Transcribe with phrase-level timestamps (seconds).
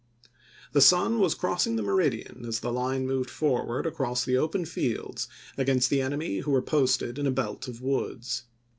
[0.71, 5.27] The sun was crossing the meridian as the line moved forward across the open fields
[5.59, 8.45] against the enemy who were posted in a belt of woods.